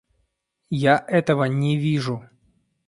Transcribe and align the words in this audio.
Я 0.83 0.97
этого 1.07 1.43
не 1.43 1.77
вижу. 1.77 2.27